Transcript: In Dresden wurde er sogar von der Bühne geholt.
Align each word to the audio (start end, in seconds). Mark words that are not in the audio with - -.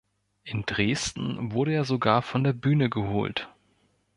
In 0.43 0.63
Dresden 0.65 1.51
wurde 1.51 1.73
er 1.73 1.85
sogar 1.85 2.23
von 2.23 2.43
der 2.43 2.53
Bühne 2.53 2.89
geholt. 2.89 3.47